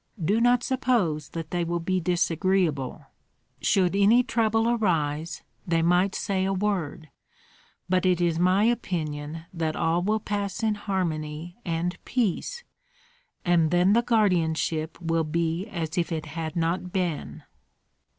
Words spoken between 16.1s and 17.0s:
it had not